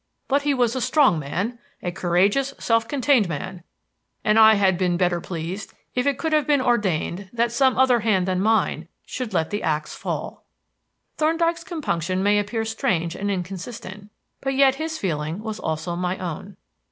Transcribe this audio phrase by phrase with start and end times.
[0.27, 3.61] But he was a strong man a courageous, self contained man,
[4.23, 7.99] and I had been better pleased if it could have been ordained that some other
[7.99, 10.43] hand than mine should let the axe fall."
[11.17, 14.09] Thorndyke's compunction may appear strange and inconsistent,
[14.41, 16.57] but yet his feeling was also my own.